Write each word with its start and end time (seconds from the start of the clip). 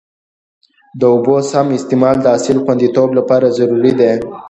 د 0.99 1.01
اوبو 1.13 1.35
سم 1.51 1.67
استعمال 1.77 2.15
د 2.21 2.25
حاصل 2.33 2.57
خوندیتوب 2.63 3.09
لپاره 3.19 3.47
ضروري 3.57 3.93
دی. 3.99 4.11